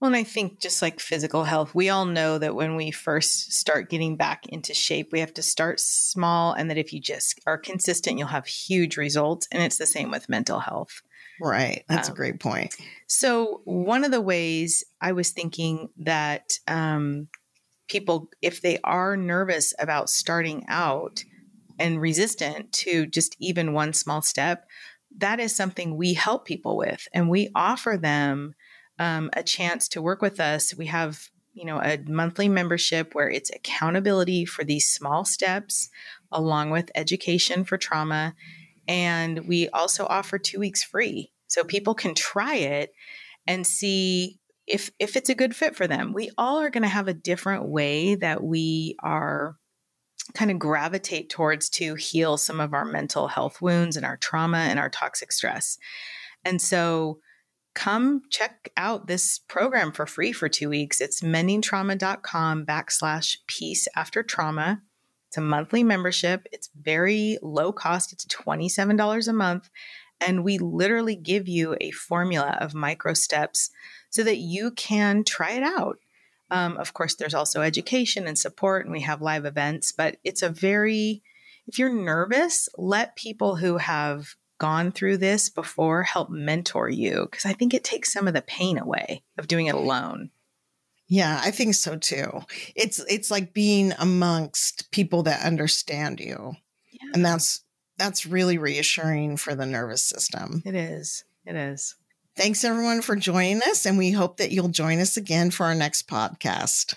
Well, 0.00 0.08
and 0.08 0.16
I 0.16 0.24
think 0.24 0.60
just 0.60 0.80
like 0.80 0.98
physical 0.98 1.44
health, 1.44 1.74
we 1.74 1.90
all 1.90 2.06
know 2.06 2.38
that 2.38 2.54
when 2.54 2.74
we 2.74 2.90
first 2.90 3.52
start 3.52 3.90
getting 3.90 4.16
back 4.16 4.46
into 4.48 4.72
shape, 4.72 5.12
we 5.12 5.20
have 5.20 5.34
to 5.34 5.42
start 5.42 5.78
small. 5.78 6.54
And 6.54 6.70
that 6.70 6.78
if 6.78 6.92
you 6.92 7.00
just 7.00 7.38
are 7.46 7.58
consistent, 7.58 8.18
you'll 8.18 8.28
have 8.28 8.46
huge 8.46 8.96
results. 8.96 9.46
And 9.52 9.62
it's 9.62 9.76
the 9.76 9.86
same 9.86 10.10
with 10.10 10.28
mental 10.28 10.58
health. 10.58 11.02
Right. 11.38 11.84
That's 11.88 12.08
Um, 12.08 12.14
a 12.14 12.16
great 12.16 12.40
point. 12.40 12.74
So, 13.08 13.60
one 13.64 14.04
of 14.04 14.10
the 14.10 14.20
ways 14.22 14.84
I 15.02 15.12
was 15.12 15.30
thinking 15.30 15.90
that 15.98 16.52
um, 16.66 17.28
people, 17.88 18.30
if 18.40 18.62
they 18.62 18.78
are 18.84 19.16
nervous 19.16 19.74
about 19.78 20.08
starting 20.08 20.64
out 20.68 21.24
and 21.78 22.00
resistant 22.00 22.72
to 22.72 23.06
just 23.06 23.36
even 23.38 23.72
one 23.74 23.92
small 23.92 24.22
step, 24.22 24.66
that 25.18 25.40
is 25.40 25.54
something 25.54 25.96
we 25.96 26.14
help 26.14 26.46
people 26.46 26.76
with. 26.76 27.06
And 27.12 27.28
we 27.28 27.50
offer 27.54 27.98
them 28.00 28.54
um, 29.00 29.30
a 29.32 29.42
chance 29.42 29.88
to 29.88 30.02
work 30.02 30.20
with 30.20 30.38
us. 30.38 30.76
We 30.76 30.86
have, 30.86 31.30
you 31.54 31.64
know, 31.64 31.80
a 31.80 31.98
monthly 32.06 32.48
membership 32.48 33.14
where 33.14 33.30
it's 33.30 33.50
accountability 33.50 34.44
for 34.44 34.62
these 34.62 34.88
small 34.88 35.24
steps, 35.24 35.88
along 36.30 36.70
with 36.70 36.92
education 36.94 37.64
for 37.64 37.78
trauma. 37.78 38.34
And 38.86 39.48
we 39.48 39.70
also 39.70 40.06
offer 40.06 40.38
two 40.38 40.60
weeks 40.60 40.84
free. 40.84 41.32
So 41.48 41.64
people 41.64 41.94
can 41.94 42.14
try 42.14 42.56
it 42.56 42.92
and 43.46 43.66
see 43.66 44.38
if 44.66 44.90
if 45.00 45.16
it's 45.16 45.30
a 45.30 45.34
good 45.34 45.56
fit 45.56 45.74
for 45.74 45.88
them. 45.88 46.12
We 46.12 46.30
all 46.36 46.58
are 46.58 46.70
going 46.70 46.82
to 46.82 46.88
have 46.88 47.08
a 47.08 47.14
different 47.14 47.68
way 47.68 48.16
that 48.16 48.44
we 48.44 48.96
are 49.02 49.56
kind 50.34 50.50
of 50.50 50.58
gravitate 50.58 51.30
towards 51.30 51.70
to 51.70 51.94
heal 51.94 52.36
some 52.36 52.60
of 52.60 52.74
our 52.74 52.84
mental 52.84 53.28
health 53.28 53.62
wounds 53.62 53.96
and 53.96 54.04
our 54.04 54.18
trauma 54.18 54.58
and 54.58 54.78
our 54.78 54.90
toxic 54.90 55.32
stress. 55.32 55.78
And 56.44 56.60
so 56.60 57.20
come 57.74 58.22
check 58.30 58.70
out 58.76 59.06
this 59.06 59.38
program 59.38 59.92
for 59.92 60.06
free 60.06 60.32
for 60.32 60.48
two 60.48 60.68
weeks. 60.68 61.00
It's 61.00 61.20
mendingtrauma.com 61.20 62.66
backslash 62.66 63.38
peace 63.46 63.86
after 63.96 64.22
trauma. 64.22 64.82
It's 65.28 65.38
a 65.38 65.42
monthly 65.42 65.84
membership. 65.84 66.46
It's 66.50 66.70
very 66.74 67.38
low 67.42 67.72
cost. 67.72 68.12
It's 68.12 68.26
$27 68.26 69.28
a 69.28 69.32
month. 69.32 69.70
And 70.20 70.44
we 70.44 70.58
literally 70.58 71.16
give 71.16 71.48
you 71.48 71.76
a 71.80 71.92
formula 71.92 72.58
of 72.60 72.74
micro 72.74 73.14
steps 73.14 73.70
so 74.10 74.22
that 74.24 74.38
you 74.38 74.72
can 74.72 75.24
try 75.24 75.52
it 75.52 75.62
out. 75.62 75.98
Um, 76.50 76.76
of 76.78 76.92
course, 76.92 77.14
there's 77.14 77.34
also 77.34 77.62
education 77.62 78.26
and 78.26 78.36
support, 78.36 78.84
and 78.84 78.92
we 78.92 79.02
have 79.02 79.22
live 79.22 79.44
events, 79.44 79.92
but 79.92 80.16
it's 80.24 80.42
a 80.42 80.48
very, 80.48 81.22
if 81.68 81.78
you're 81.78 81.94
nervous, 81.94 82.68
let 82.76 83.14
people 83.14 83.56
who 83.56 83.76
have 83.76 84.34
gone 84.60 84.92
through 84.92 85.16
this 85.16 85.48
before 85.48 86.04
help 86.04 86.30
mentor 86.30 86.88
you 86.88 87.26
because 87.28 87.44
I 87.46 87.54
think 87.54 87.74
it 87.74 87.82
takes 87.82 88.12
some 88.12 88.28
of 88.28 88.34
the 88.34 88.42
pain 88.42 88.78
away 88.78 89.24
of 89.38 89.48
doing 89.48 89.66
it 89.66 89.74
alone. 89.74 90.30
Yeah, 91.08 91.40
I 91.42 91.50
think 91.50 91.74
so 91.74 91.96
too. 91.96 92.42
It's 92.76 93.00
it's 93.08 93.32
like 93.32 93.52
being 93.52 93.92
amongst 93.98 94.92
people 94.92 95.24
that 95.24 95.44
understand 95.44 96.20
you. 96.20 96.52
Yeah. 96.92 97.10
And 97.14 97.24
that's 97.24 97.64
that's 97.98 98.26
really 98.26 98.58
reassuring 98.58 99.38
for 99.38 99.56
the 99.56 99.66
nervous 99.66 100.04
system. 100.04 100.62
It 100.64 100.76
is. 100.76 101.24
It 101.44 101.56
is. 101.56 101.96
Thanks 102.36 102.62
everyone 102.62 103.02
for 103.02 103.16
joining 103.16 103.62
us 103.62 103.84
and 103.86 103.98
we 103.98 104.12
hope 104.12 104.36
that 104.36 104.52
you'll 104.52 104.68
join 104.68 105.00
us 105.00 105.16
again 105.16 105.50
for 105.50 105.66
our 105.66 105.74
next 105.74 106.06
podcast. 106.06 106.94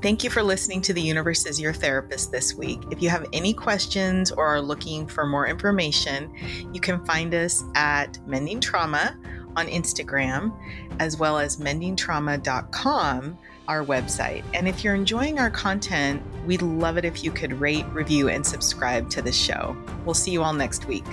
Thank 0.00 0.22
you 0.22 0.30
for 0.30 0.44
listening 0.44 0.80
to 0.82 0.92
The 0.92 1.02
Universe 1.02 1.44
is 1.44 1.60
Your 1.60 1.72
Therapist 1.72 2.30
this 2.30 2.54
week. 2.54 2.80
If 2.92 3.02
you 3.02 3.08
have 3.08 3.26
any 3.32 3.52
questions 3.52 4.30
or 4.30 4.46
are 4.46 4.60
looking 4.60 5.08
for 5.08 5.26
more 5.26 5.48
information, 5.48 6.32
you 6.72 6.80
can 6.80 7.04
find 7.04 7.34
us 7.34 7.64
at 7.74 8.24
Mending 8.24 8.60
Trauma 8.60 9.18
on 9.56 9.66
Instagram, 9.66 10.56
as 11.00 11.16
well 11.16 11.36
as 11.36 11.56
mendingtrauma.com, 11.56 13.38
our 13.66 13.84
website. 13.84 14.44
And 14.54 14.68
if 14.68 14.84
you're 14.84 14.94
enjoying 14.94 15.40
our 15.40 15.50
content, 15.50 16.22
we'd 16.46 16.62
love 16.62 16.96
it 16.96 17.04
if 17.04 17.24
you 17.24 17.32
could 17.32 17.60
rate, 17.60 17.86
review, 17.86 18.28
and 18.28 18.46
subscribe 18.46 19.10
to 19.10 19.20
the 19.20 19.32
show. 19.32 19.76
We'll 20.04 20.14
see 20.14 20.30
you 20.30 20.44
all 20.44 20.54
next 20.54 20.86
week. 20.86 21.06